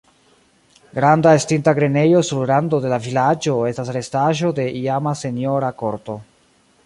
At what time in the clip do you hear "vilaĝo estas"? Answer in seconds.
3.03-3.93